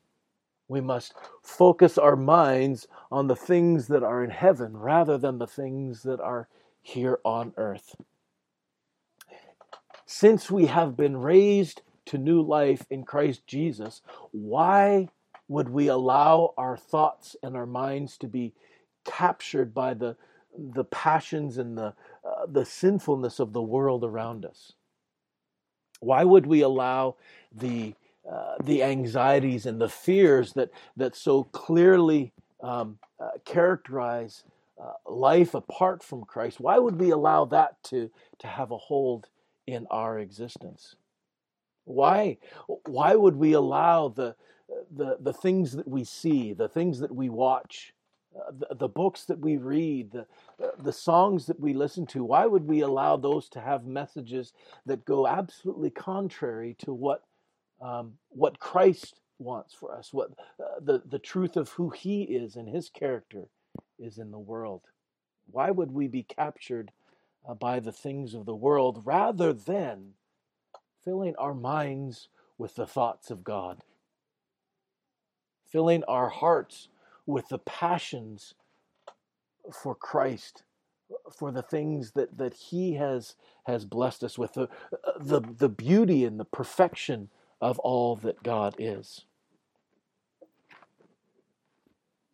We 0.69 0.81
must 0.81 1.15
focus 1.43 1.99
our 1.99 2.15
minds 2.15 2.87
on 3.11 3.27
the 3.27 3.37
things 3.37 3.89
that 3.89 4.05
are 4.05 4.23
in 4.23 4.31
heaven 4.31 4.77
rather 4.77 5.19
than 5.19 5.39
the 5.39 5.47
things 5.47 6.05
that 6.05 6.21
are 6.21 6.49
here 6.81 7.19
on 7.25 7.53
earth. 7.57 7.97
Since 10.07 10.51
we 10.51 10.67
have 10.67 10.97
been 10.97 11.17
raised 11.17 11.83
to 12.07 12.19
new 12.19 12.41
life 12.41 12.87
in 12.89 13.05
Christ 13.05 13.47
Jesus, 13.47 14.03
why 14.31 15.09
would 15.49 15.69
we 15.69 15.89
allow 15.89 16.55
our 16.57 16.77
thoughts 16.77 17.35
and 17.43 17.57
our 17.57 17.67
minds 17.67 18.17
to 18.19 18.29
be 18.29 18.55
captured 19.05 19.75
by 19.75 19.95
the 19.95 20.17
the 20.57 20.85
passions 20.85 21.59
and 21.59 21.79
the 21.79 21.95
uh, 22.25 22.47
the 22.47 22.65
sinfulness 22.65 23.39
of 23.39 23.53
the 23.53 23.63
world 23.63 24.05
around 24.05 24.45
us? 24.45 24.73
Why 26.01 26.25
would 26.25 26.47
we 26.47 26.61
allow 26.61 27.17
the 27.53 27.95
uh, 28.31 28.55
the 28.63 28.83
anxieties 28.83 29.67
and 29.67 29.81
the 29.81 29.89
fears 29.89 30.53
that 30.53 30.71
that 30.97 31.17
so 31.17 31.45
clearly 31.45 32.33
um, 32.63 32.99
uh, 33.19 33.31
characterize 33.45 34.45
uh, 34.81 34.93
life 35.11 35.55
apart 35.55 36.03
from 36.03 36.25
Christ? 36.25 36.61
Why 36.61 36.79
would 36.79 37.01
we 37.01 37.11
allow 37.11 37.45
that 37.47 37.83
to 37.85 38.11
to 38.39 38.47
have 38.47 38.71
a 38.71 38.77
hold 38.77 39.29
in 39.67 39.87
our 39.91 40.19
existence? 40.19 40.97
Why 41.85 42.39
why 42.87 43.15
would 43.15 43.37
we 43.37 43.53
allow 43.53 44.09
the 44.09 44.37
the 44.95 45.17
the 45.21 45.33
things 45.33 45.73
that 45.73 45.89
we 45.89 46.05
see, 46.05 46.53
the 46.53 46.69
things 46.69 47.01
that 47.01 47.15
we 47.15 47.29
watch, 47.29 47.95
uh, 48.37 48.53
the, 48.57 48.75
the, 48.77 48.89
books 48.89 49.25
that 49.25 49.41
we 49.41 49.57
read, 49.57 50.13
the, 50.13 50.27
the 50.85 50.93
songs 50.93 51.47
that 51.47 51.59
we 51.59 51.75
listen 51.75 52.07
to, 52.07 52.23
why 52.23 52.47
would 52.47 52.65
we 52.65 52.81
allow 52.81 53.17
those 53.17 53.49
to 53.49 53.61
have 53.61 53.85
messages 53.85 54.53
that 54.87 55.05
go 55.05 55.27
absolutely 55.27 55.91
contrary 55.91 56.77
to 56.79 56.93
what, 56.93 57.25
um, 57.81 58.15
what 58.29 58.59
Christ 58.59 59.21
wants 59.39 59.75
for 59.75 59.95
us, 59.95 60.13
what 60.13 60.31
uh, 60.61 60.81
the, 60.81 61.03
the 61.09 61.19
truth 61.19 61.57
of 61.57 61.71
who 61.71 61.91
He 61.91 62.23
is 62.23 62.57
and 62.57 62.69
His 62.69 62.89
character 62.89 63.49
is 63.99 64.19
in 64.19 64.31
the 64.31 64.39
world? 64.39 64.83
Why 65.51 65.71
would 65.71 65.91
we 65.91 66.07
be 66.07 66.23
captured 66.23 66.93
uh, 67.49 67.55
by 67.55 67.81
the 67.81 67.93
things 67.93 68.35
of 68.35 68.47
the 68.47 68.55
world 68.55 69.03
rather 69.05 69.53
than 69.53 70.13
filling 71.05 71.35
our 71.37 71.55
minds 71.55 72.29
with 72.59 72.75
the 72.77 72.87
thoughts 72.87 73.31
of 73.31 73.43
God? 73.45 73.83
Filling 75.71 76.05
our 76.05 76.29
hearts 76.29 76.89
with 77.27 77.49
the 77.49 77.59
passions 77.59 78.55
for 79.73 79.95
Christ, 79.95 80.65
for 81.39 81.51
the 81.51 81.63
things 81.63 82.13
that, 82.13 82.37
that 82.39 82.55
He 82.55 82.95
has 82.95 83.37
has 83.65 83.85
blessed 83.85 84.25
us 84.25 84.37
with, 84.39 84.55
the, 84.55 84.69
the, 85.19 85.41
the 85.41 85.69
beauty 85.69 86.25
and 86.25 86.41
the 86.41 86.45
perfection 86.45 87.29
of 87.61 87.79
all 87.81 88.17
that 88.17 88.43
God 88.43 88.75
is. 88.79 89.23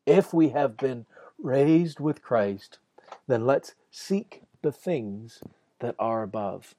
If 0.06 0.32
we 0.32 0.50
have 0.50 0.76
been 0.76 1.06
raised 1.38 2.00
with 2.00 2.22
Christ, 2.22 2.78
then 3.26 3.46
let's 3.46 3.74
seek 3.90 4.42
the 4.62 4.72
things 4.72 5.42
that 5.80 5.94
are 5.98 6.22
above. 6.22 6.74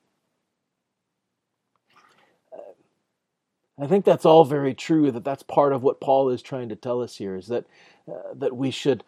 I 3.79 3.87
think 3.87 4.05
that's 4.05 4.25
all 4.25 4.45
very 4.45 4.73
true. 4.73 5.11
That 5.11 5.23
that's 5.23 5.43
part 5.43 5.73
of 5.73 5.83
what 5.83 6.01
Paul 6.01 6.29
is 6.29 6.41
trying 6.41 6.69
to 6.69 6.75
tell 6.75 7.01
us 7.01 7.17
here 7.17 7.35
is 7.35 7.47
that 7.47 7.65
uh, 8.09 8.33
that 8.35 8.55
we 8.55 8.71
should 8.71 9.03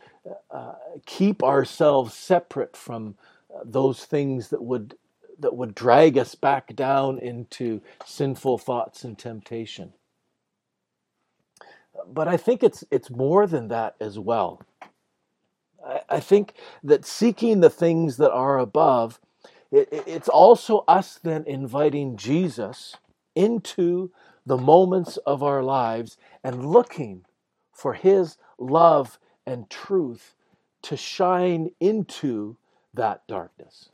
uh, 0.52 0.74
keep 1.06 1.44
ourselves 1.44 2.14
separate 2.14 2.76
from 2.78 3.16
uh, 3.54 3.62
those 3.64 4.06
things 4.06 4.50
that 4.50 4.62
would 4.62 4.96
that 5.40 5.56
would 5.56 5.76
drag 5.76 6.18
us 6.18 6.36
back 6.36 6.76
down 6.76 7.20
into 7.20 7.82
sinful 8.06 8.60
thoughts 8.60 9.04
and 9.04 9.18
temptation. 9.18 9.94
But 12.08 12.28
I 12.28 12.38
think 12.38 12.64
it's 12.64 12.84
it's 12.92 13.10
more 13.10 13.48
than 13.48 13.68
that 13.70 13.96
as 14.00 14.20
well. 14.20 14.62
I, 15.86 16.02
I 16.10 16.20
think 16.20 16.54
that 16.84 17.06
seeking 17.06 17.62
the 17.62 17.70
things 17.70 18.18
that 18.18 18.32
are 18.32 18.60
above, 18.60 19.20
it, 19.72 19.90
it's 19.92 20.30
also 20.30 20.84
us 20.88 21.20
then 21.22 21.44
inviting 21.48 22.18
Jesus 22.18 22.98
into 23.36 24.12
the 24.46 24.58
moments 24.58 25.18
of 25.18 25.44
our 25.44 25.64
lives 25.64 26.18
and 26.44 26.66
looking 26.72 27.26
for 27.74 27.94
His 27.94 28.38
love 28.58 29.20
and 29.46 29.70
truth 29.70 30.36
to 30.84 30.98
shine 30.98 31.72
into 31.80 32.58
that 32.94 33.28
darkness 33.28 33.90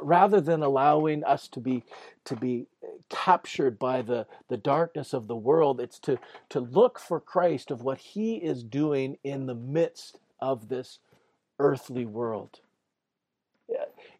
rather 0.00 0.40
than 0.40 0.62
allowing 0.62 1.22
us 1.24 1.48
to 1.48 1.60
be 1.60 1.84
to 2.24 2.34
be 2.36 2.66
eh, 2.82 2.86
captured 3.10 3.78
by 3.78 4.02
the 4.02 4.26
the 4.48 4.56
darkness 4.56 5.12
of 5.12 5.28
the 5.28 5.36
world 5.36 5.80
it's 5.80 5.98
to 5.98 6.18
to 6.48 6.60
look 6.60 6.98
for 6.98 7.20
Christ 7.20 7.70
of 7.70 7.82
what 7.82 7.98
he 7.98 8.36
is 8.36 8.62
doing 8.62 9.18
in 9.22 9.46
the 9.46 9.54
midst 9.54 10.18
of 10.40 10.68
this 10.68 10.98
earthly 11.58 12.06
world 12.06 12.60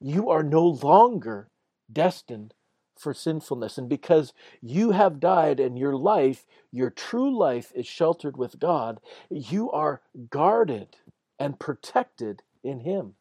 you 0.00 0.30
are 0.30 0.42
no 0.42 0.66
longer 0.66 1.48
destined 1.92 2.54
for 2.96 3.12
sinfulness. 3.12 3.78
And 3.78 3.88
because 3.88 4.32
you 4.62 4.92
have 4.92 5.20
died 5.20 5.60
and 5.60 5.78
your 5.78 5.94
life, 5.96 6.46
your 6.72 6.90
true 6.90 7.36
life, 7.36 7.72
is 7.74 7.86
sheltered 7.86 8.36
with 8.36 8.58
God, 8.58 9.00
you 9.30 9.70
are 9.70 10.00
guarded 10.30 10.96
and 11.38 11.58
protected 11.58 12.42
in 12.64 12.80
Him. 12.80 13.14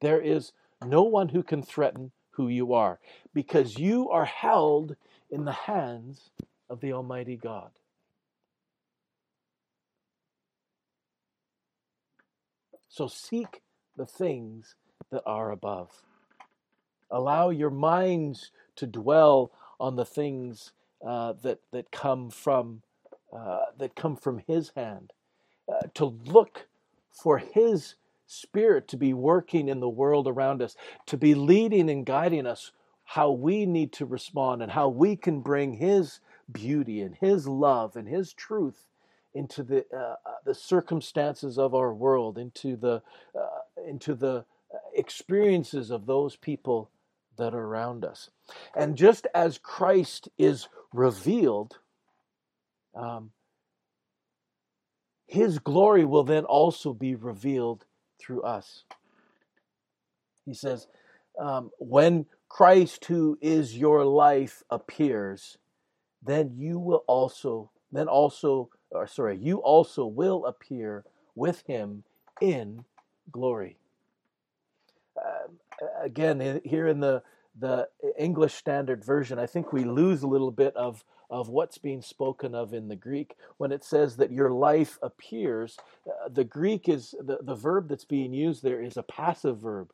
There 0.00 0.20
is 0.20 0.52
no 0.84 1.02
one 1.02 1.28
who 1.28 1.42
can 1.42 1.62
threaten 1.62 2.12
who 2.32 2.48
you 2.48 2.72
are 2.72 2.98
because 3.34 3.78
you 3.78 4.08
are 4.10 4.24
held 4.24 4.96
in 5.30 5.44
the 5.44 5.52
hands 5.52 6.30
of 6.68 6.80
the 6.80 6.92
Almighty 6.92 7.36
God. 7.36 7.70
So 12.88 13.06
seek 13.06 13.62
the 13.96 14.06
things 14.06 14.74
that 15.10 15.22
are 15.26 15.50
above. 15.50 15.90
Allow 17.10 17.50
your 17.50 17.70
minds 17.70 18.50
to 18.76 18.86
dwell 18.86 19.52
on 19.78 19.96
the 19.96 20.04
things 20.04 20.72
uh, 21.06 21.34
that 21.42 21.60
that 21.72 21.90
come 21.90 22.30
from 22.30 22.82
uh, 23.32 23.66
that 23.78 23.94
come 23.94 24.16
from 24.16 24.42
His 24.46 24.72
hand. 24.76 25.12
Uh, 25.70 25.86
to 25.94 26.04
look 26.04 26.66
for 27.10 27.38
His 27.38 27.94
Spirit 28.30 28.88
to 28.88 28.96
be 28.96 29.12
working 29.12 29.68
in 29.68 29.80
the 29.80 29.88
world 29.88 30.28
around 30.28 30.62
us, 30.62 30.76
to 31.06 31.16
be 31.16 31.34
leading 31.34 31.90
and 31.90 32.06
guiding 32.06 32.46
us 32.46 32.72
how 33.04 33.30
we 33.30 33.66
need 33.66 33.92
to 33.92 34.06
respond 34.06 34.62
and 34.62 34.70
how 34.70 34.88
we 34.88 35.16
can 35.16 35.40
bring 35.40 35.74
His 35.74 36.20
beauty 36.50 37.00
and 37.00 37.16
His 37.16 37.48
love 37.48 37.96
and 37.96 38.06
His 38.06 38.32
truth 38.32 38.86
into 39.34 39.62
the 39.62 39.84
uh, 39.92 40.16
uh, 40.24 40.34
the 40.44 40.54
circumstances 40.54 41.58
of 41.58 41.74
our 41.74 41.92
world, 41.92 42.38
into 42.38 42.76
the 42.76 43.02
uh, 43.38 43.82
into 43.88 44.14
the 44.14 44.44
experiences 44.94 45.90
of 45.90 46.06
those 46.06 46.36
people 46.36 46.90
that 47.36 47.54
are 47.54 47.64
around 47.64 48.04
us. 48.04 48.30
And 48.76 48.96
just 48.96 49.26
as 49.34 49.58
Christ 49.58 50.28
is 50.38 50.68
revealed, 50.92 51.78
um, 52.94 53.30
his 55.26 55.60
glory 55.60 56.04
will 56.04 56.24
then 56.24 56.44
also 56.44 56.92
be 56.92 57.14
revealed 57.14 57.84
through 58.20 58.42
us. 58.42 58.84
He 60.46 60.54
says, 60.54 60.86
um, 61.38 61.70
when 61.78 62.26
Christ, 62.48 63.04
who 63.04 63.38
is 63.40 63.76
your 63.76 64.04
life, 64.04 64.62
appears, 64.70 65.58
then 66.22 66.52
you 66.56 66.78
will 66.78 67.04
also, 67.06 67.70
then 67.92 68.08
also, 68.08 68.70
or 68.90 69.06
sorry, 69.06 69.38
you 69.38 69.58
also 69.58 70.04
will 70.04 70.44
appear 70.46 71.04
with 71.34 71.62
him 71.66 72.04
in 72.40 72.84
glory. 73.30 73.76
Uh, 75.16 75.48
again, 76.02 76.60
here 76.64 76.88
in 76.88 77.00
the 77.00 77.22
the 77.60 77.88
English 78.18 78.54
Standard 78.54 79.04
Version, 79.04 79.38
I 79.38 79.46
think 79.46 79.72
we 79.72 79.84
lose 79.84 80.22
a 80.22 80.28
little 80.28 80.50
bit 80.50 80.74
of 80.76 81.04
of 81.30 81.48
what's 81.48 81.78
being 81.78 82.02
spoken 82.02 82.56
of 82.56 82.74
in 82.74 82.88
the 82.88 82.96
Greek 82.96 83.36
when 83.56 83.70
it 83.70 83.84
says 83.84 84.16
that 84.16 84.32
your 84.32 84.50
life 84.50 84.98
appears. 85.00 85.78
Uh, 86.04 86.28
the 86.28 86.42
Greek 86.42 86.88
is 86.88 87.14
the, 87.20 87.38
the 87.40 87.54
verb 87.54 87.88
that's 87.88 88.04
being 88.04 88.32
used 88.32 88.64
there 88.64 88.82
is 88.82 88.96
a 88.96 89.04
passive 89.04 89.58
verb. 89.58 89.92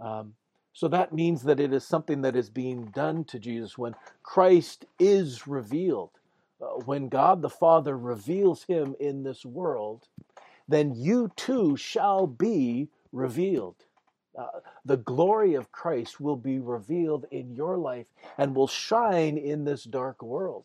Um, 0.00 0.34
so 0.72 0.88
that 0.88 1.12
means 1.12 1.42
that 1.42 1.60
it 1.60 1.74
is 1.74 1.84
something 1.84 2.22
that 2.22 2.36
is 2.36 2.48
being 2.48 2.86
done 2.86 3.24
to 3.24 3.38
Jesus 3.38 3.76
when 3.76 3.94
Christ 4.22 4.86
is 4.98 5.46
revealed. 5.46 6.12
Uh, 6.62 6.80
when 6.84 7.08
God 7.08 7.42
the 7.42 7.50
Father 7.50 7.96
reveals 7.98 8.64
him 8.64 8.94
in 8.98 9.22
this 9.22 9.44
world, 9.44 10.08
then 10.68 10.94
you 10.94 11.30
too 11.36 11.76
shall 11.76 12.26
be 12.26 12.88
revealed. 13.12 13.84
Uh, 14.38 14.60
the 14.84 14.98
glory 14.98 15.54
of 15.54 15.72
Christ 15.72 16.20
will 16.20 16.36
be 16.36 16.58
revealed 16.58 17.26
in 17.30 17.54
your 17.54 17.76
life 17.76 18.06
and 18.38 18.54
will 18.54 18.68
shine 18.68 19.36
in 19.36 19.64
this 19.64 19.84
dark 19.84 20.22
world. 20.22 20.64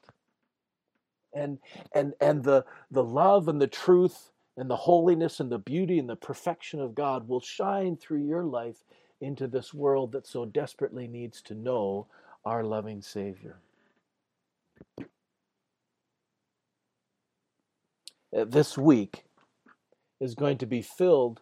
And 1.34 1.58
and 1.94 2.14
and 2.22 2.44
the 2.44 2.64
the 2.92 3.04
love 3.04 3.48
and 3.48 3.60
the 3.60 3.68
truth 3.68 4.32
and 4.56 4.70
the 4.70 4.76
holiness 4.76 5.40
and 5.40 5.52
the 5.52 5.60
beauty 5.60 6.00
and 6.00 6.08
the 6.10 6.16
perfection 6.16 6.80
of 6.80 6.96
God 6.96 7.28
will 7.28 7.42
shine 7.42 7.98
through 7.98 8.24
your 8.26 8.44
life 8.44 8.78
into 9.20 9.48
this 9.48 9.74
world 9.74 10.12
that 10.14 10.28
so 10.28 10.46
desperately 10.46 11.08
needs 11.08 11.42
to 11.42 11.56
know 11.56 12.08
our 12.46 12.64
loving 12.64 13.02
Savior. 13.02 13.58
Uh, 18.36 18.46
this 18.46 18.78
week 18.78 19.26
is 20.20 20.36
going 20.36 20.58
to 20.58 20.66
be 20.66 20.82
filled 20.82 21.42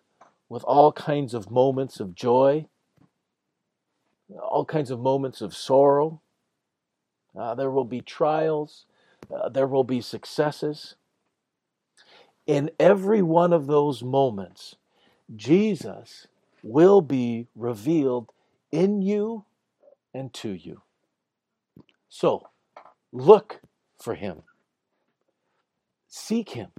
with 0.53 0.63
all 0.65 0.91
kinds 0.91 1.33
of 1.33 1.50
moments 1.50 2.00
of 2.00 2.13
joy, 2.13 2.63
all 4.39 4.63
kinds 4.63 4.91
of 4.91 5.00
moments 5.00 5.41
of 5.41 5.55
sorrow. 5.55 6.22
Uh, 7.36 7.55
there 7.55 7.72
will 7.72 7.86
be 7.86 8.01
trials, 8.01 8.86
uh, 9.33 9.50
there 9.50 9.65
will 9.65 9.83
be 9.83 10.00
successes. 10.00 10.93
In 12.45 12.69
every 12.79 13.24
one 13.24 13.51
of 13.51 13.65
those 13.65 14.03
moments, 14.03 14.75
Jesus 15.36 16.27
will 16.62 17.01
be 17.01 17.48
revealed 17.55 18.31
in 18.72 19.01
you 19.01 19.45
and 20.13 20.31
to 20.36 20.50
you. 20.50 20.83
So, 22.10 22.50
look 23.12 23.60
for 24.00 24.13
him. 24.13 24.43
Seek 26.07 26.50
him. 26.50 26.69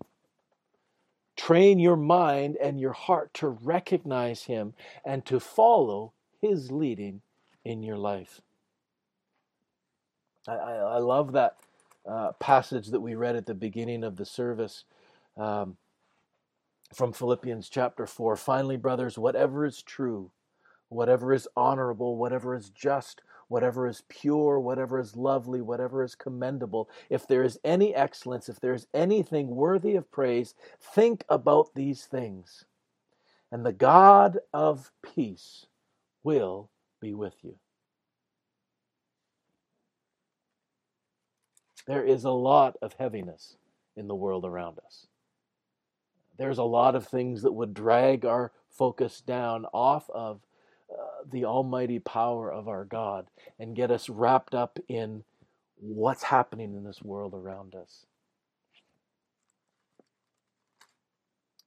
Train 1.36 1.78
your 1.78 1.96
mind 1.96 2.56
and 2.62 2.78
your 2.78 2.92
heart 2.92 3.34
to 3.34 3.48
recognize 3.48 4.44
Him 4.44 4.74
and 5.04 5.24
to 5.26 5.40
follow 5.40 6.12
His 6.40 6.70
leading 6.70 7.22
in 7.64 7.82
your 7.82 7.98
life. 7.98 8.40
I, 10.46 10.52
I, 10.52 10.72
I 10.74 10.98
love 10.98 11.32
that 11.32 11.56
uh, 12.08 12.32
passage 12.32 12.88
that 12.88 13.00
we 13.00 13.14
read 13.14 13.36
at 13.36 13.46
the 13.46 13.54
beginning 13.54 14.04
of 14.04 14.16
the 14.16 14.26
service 14.26 14.84
um, 15.36 15.76
from 16.94 17.12
Philippians 17.12 17.68
chapter 17.68 18.06
4. 18.06 18.36
Finally, 18.36 18.76
brothers, 18.76 19.18
whatever 19.18 19.64
is 19.64 19.82
true, 19.82 20.30
whatever 20.88 21.32
is 21.32 21.48
honorable, 21.56 22.16
whatever 22.16 22.54
is 22.54 22.70
just, 22.70 23.22
whatever 23.48 23.86
is 23.86 24.02
pure, 24.08 24.58
whatever 24.58 24.98
is 24.98 25.16
lovely, 25.16 25.60
whatever 25.60 26.02
is 26.02 26.14
commendable, 26.14 26.88
if 27.10 27.26
there 27.26 27.42
is 27.42 27.58
any 27.64 27.94
excellence, 27.94 28.48
if 28.48 28.60
there 28.60 28.74
is 28.74 28.86
anything 28.94 29.48
worthy 29.48 29.94
of 29.94 30.10
praise, 30.10 30.54
think 30.80 31.24
about 31.28 31.74
these 31.74 32.04
things. 32.04 32.64
And 33.52 33.64
the 33.64 33.72
God 33.72 34.38
of 34.52 34.90
peace 35.02 35.66
will 36.22 36.70
be 37.00 37.14
with 37.14 37.34
you. 37.42 37.56
There 41.86 42.04
is 42.04 42.24
a 42.24 42.30
lot 42.30 42.76
of 42.80 42.94
heaviness 42.94 43.56
in 43.96 44.08
the 44.08 44.14
world 44.14 44.44
around 44.44 44.78
us. 44.84 45.06
There's 46.36 46.58
a 46.58 46.64
lot 46.64 46.96
of 46.96 47.06
things 47.06 47.42
that 47.42 47.52
would 47.52 47.74
drag 47.74 48.24
our 48.24 48.52
focus 48.70 49.20
down 49.20 49.66
off 49.66 50.10
of 50.10 50.40
the 51.30 51.44
almighty 51.44 51.98
power 51.98 52.52
of 52.52 52.68
our 52.68 52.84
God 52.84 53.26
and 53.58 53.76
get 53.76 53.90
us 53.90 54.08
wrapped 54.08 54.54
up 54.54 54.78
in 54.88 55.24
what's 55.76 56.22
happening 56.22 56.74
in 56.74 56.84
this 56.84 57.02
world 57.02 57.34
around 57.34 57.74
us. 57.74 58.06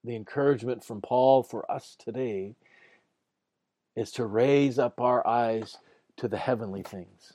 The 0.04 0.16
encouragement 0.16 0.84
from 0.84 1.02
Paul 1.02 1.44
for 1.44 1.70
us 1.70 1.96
today 2.00 2.56
is 3.96 4.12
to 4.12 4.26
raise 4.26 4.80
up 4.80 5.02
our 5.02 5.26
eyes 5.28 5.78
to 6.18 6.28
the 6.28 6.38
heavenly 6.38 6.84
things, 6.84 7.34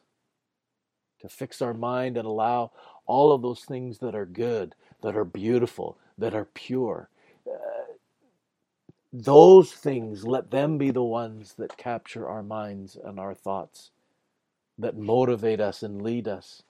to 1.21 1.29
fix 1.29 1.61
our 1.61 1.75
mind 1.75 2.17
and 2.17 2.27
allow 2.27 2.71
all 3.07 3.33
of 3.33 3.43
those 3.43 3.61
things 3.65 3.99
that 3.99 4.15
are 4.15 4.27
good, 4.27 4.75
that 5.03 5.17
are 5.17 5.25
beautiful, 5.25 5.99
that 6.19 6.35
are 6.35 6.47
pure, 6.47 7.11
those 9.13 9.73
things, 9.73 10.25
let 10.25 10.51
them 10.51 10.79
be 10.79 10.91
the 10.91 11.03
ones 11.03 11.55
that 11.59 11.77
capture 11.77 12.27
our 12.29 12.43
minds 12.43 12.97
and 13.03 13.21
our 13.21 13.35
thoughts, 13.35 13.91
that 14.79 14.97
motivate 14.97 15.61
us 15.61 15.83
and 15.83 16.03
lead 16.03 16.27
us. 16.27 16.63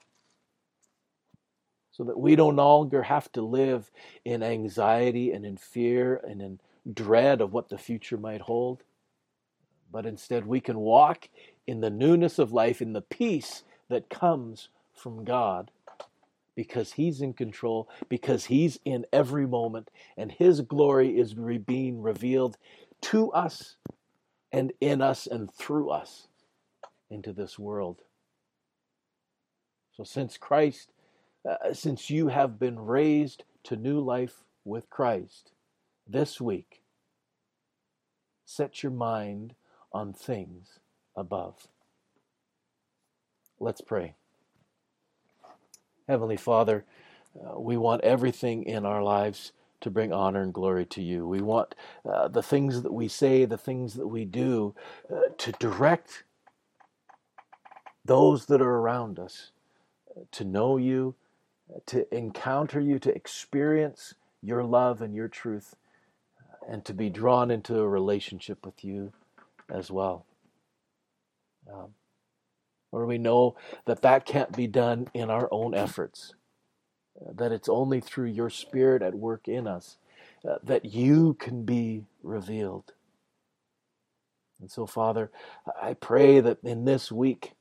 So 1.91 2.03
that 2.03 2.19
we 2.19 2.35
no 2.35 2.49
longer 2.49 3.03
have 3.03 3.31
to 3.33 3.41
live 3.41 3.91
in 4.25 4.43
anxiety 4.43 5.31
and 5.31 5.45
in 5.45 5.57
fear 5.57 6.19
and 6.27 6.41
in 6.41 6.59
dread 6.91 7.39
of 7.39 7.53
what 7.53 7.69
the 7.69 7.77
future 7.77 8.17
might 8.17 8.41
hold, 8.41 8.83
but 9.91 10.05
instead 10.05 10.45
we 10.45 10.59
can 10.59 10.79
walk 10.79 11.29
in 11.65 11.79
the 11.79 11.89
newness 11.89 12.39
of 12.39 12.51
life, 12.51 12.81
in 12.81 12.93
the 12.93 13.01
peace 13.01 13.63
that 13.89 14.09
comes 14.09 14.69
from 14.93 15.23
God 15.23 15.71
because 16.55 16.93
he's 16.93 17.21
in 17.21 17.33
control, 17.33 17.89
because 18.09 18.45
he's 18.45 18.79
in 18.85 19.05
every 19.11 19.47
moment, 19.47 19.89
and 20.17 20.31
his 20.31 20.61
glory 20.61 21.17
is 21.17 21.35
re- 21.35 21.57
being 21.57 22.01
revealed 22.01 22.57
to 23.01 23.31
us 23.31 23.77
and 24.51 24.71
in 24.79 25.01
us 25.01 25.27
and 25.27 25.51
through 25.53 25.89
us 25.89 26.27
into 27.09 27.33
this 27.33 27.57
world. 27.57 28.01
So, 29.93 30.03
since 30.03 30.37
Christ, 30.37 30.91
uh, 31.47 31.73
since 31.73 32.09
you 32.09 32.27
have 32.29 32.59
been 32.59 32.79
raised 32.79 33.43
to 33.65 33.75
new 33.75 33.99
life 33.99 34.43
with 34.63 34.89
Christ 34.89 35.51
this 36.07 36.39
week, 36.39 36.81
set 38.45 38.83
your 38.83 38.91
mind 38.91 39.53
on 39.91 40.13
things 40.13 40.79
above. 41.15 41.67
Let's 43.59 43.81
pray. 43.81 44.15
Heavenly 46.07 46.37
Father, 46.37 46.85
uh, 47.35 47.59
we 47.59 47.77
want 47.77 48.03
everything 48.03 48.63
in 48.63 48.85
our 48.85 49.01
lives 49.03 49.53
to 49.81 49.89
bring 49.89 50.13
honor 50.13 50.41
and 50.41 50.53
glory 50.53 50.85
to 50.85 51.01
you. 51.01 51.27
We 51.27 51.41
want 51.41 51.75
uh, 52.05 52.27
the 52.27 52.43
things 52.43 52.83
that 52.83 52.93
we 52.93 53.07
say, 53.07 53.45
the 53.45 53.57
things 53.57 53.95
that 53.95 54.07
we 54.07 54.25
do, 54.25 54.75
uh, 55.11 55.21
to 55.37 55.51
direct 55.53 56.23
those 58.05 58.45
that 58.47 58.61
are 58.61 58.75
around 58.77 59.19
us 59.19 59.51
to 60.31 60.43
know 60.43 60.77
you, 60.77 61.15
to 61.85 62.13
encounter 62.15 62.79
you, 62.79 62.99
to 62.99 63.13
experience 63.15 64.13
your 64.41 64.63
love 64.63 65.01
and 65.01 65.15
your 65.15 65.27
truth, 65.27 65.75
uh, 66.39 66.71
and 66.71 66.85
to 66.85 66.93
be 66.93 67.09
drawn 67.09 67.49
into 67.49 67.79
a 67.79 67.87
relationship 67.87 68.65
with 68.65 68.83
you 68.83 69.11
as 69.69 69.89
well. 69.89 70.25
Um, 71.71 71.93
or 72.93 73.07
we 73.07 73.17
know 73.19 73.55
that 73.85 74.03
that 74.03 74.25
can't 74.25 74.55
be 74.55 74.67
done 74.67 75.09
in 75.15 75.31
our 75.31 75.49
own 75.51 75.75
efforts, 75.75 76.35
that 77.35 77.51
it's 77.51 77.69
only 77.69 77.99
through 78.01 78.27
your 78.27 78.49
Spirit 78.49 79.01
at 79.01 79.15
work 79.15 79.47
in 79.47 79.67
us 79.67 79.97
uh, 80.49 80.57
that 80.63 80.85
you 80.85 81.35
can 81.35 81.63
be 81.63 82.03
revealed. 82.23 82.93
And 84.61 84.71
so, 84.71 84.85
Father, 84.85 85.31
I 85.81 85.95
pray 85.95 86.39
that 86.39 86.59
in 86.63 86.85
this 86.85 87.11
week, 87.11 87.53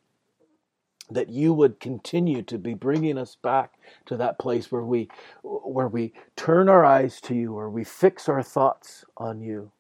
that 1.11 1.29
you 1.31 1.53
would 1.53 1.81
continue 1.81 2.43
to 2.43 2.59
be 2.59 2.75
bringing 2.75 3.19
us 3.19 3.37
back 3.43 3.75
to 4.07 4.17
that 4.17 4.39
place 4.39 4.73
where 4.73 4.85
we 4.85 5.09
where 5.43 5.89
we 5.89 6.13
turn 6.37 6.69
our 6.69 6.85
eyes 6.85 7.21
to 7.21 7.35
you 7.35 7.55
or 7.57 7.71
we 7.71 7.85
fix 7.85 8.29
our 8.29 8.43
thoughts 8.43 9.05
on 9.17 9.41
you 9.41 9.71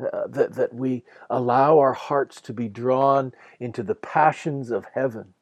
uh, 0.00 0.26
that, 0.28 0.54
that 0.54 0.74
we 0.74 1.04
allow 1.28 1.78
our 1.78 1.92
hearts 1.92 2.40
to 2.42 2.52
be 2.52 2.68
drawn 2.68 3.32
into 3.58 3.82
the 3.82 3.94
passions 3.94 4.70
of 4.70 4.86
heaven. 4.94 5.34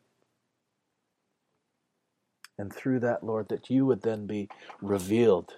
And 2.58 2.72
through 2.72 3.00
that, 3.00 3.22
Lord, 3.22 3.48
that 3.48 3.68
you 3.68 3.84
would 3.86 4.02
then 4.02 4.26
be 4.26 4.48
revealed, 4.80 5.54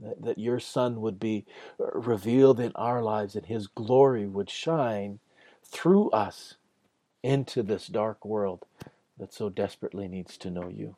that, 0.00 0.22
that 0.22 0.38
your 0.38 0.58
Son 0.58 1.00
would 1.00 1.20
be 1.20 1.46
uh, 1.78 1.92
revealed 1.92 2.58
in 2.58 2.72
our 2.74 3.02
lives, 3.02 3.36
and 3.36 3.46
his 3.46 3.68
glory 3.68 4.26
would 4.26 4.50
shine 4.50 5.20
through 5.64 6.10
us 6.10 6.56
into 7.22 7.62
this 7.62 7.86
dark 7.86 8.24
world 8.24 8.64
that 9.18 9.32
so 9.32 9.48
desperately 9.48 10.08
needs 10.08 10.36
to 10.38 10.50
know 10.50 10.68
you. 10.68 10.96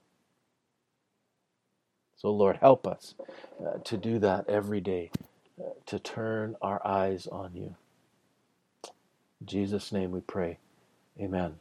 So, 2.16 2.30
Lord, 2.30 2.58
help 2.58 2.86
us 2.86 3.14
uh, 3.60 3.78
to 3.84 3.96
do 3.96 4.18
that 4.20 4.48
every 4.48 4.80
day 4.80 5.10
to 5.86 5.98
turn 5.98 6.56
our 6.62 6.86
eyes 6.86 7.26
on 7.26 7.52
you. 7.54 7.76
In 9.40 9.46
Jesus' 9.46 9.92
name 9.92 10.12
we 10.12 10.20
pray. 10.20 10.58
Amen. 11.20 11.56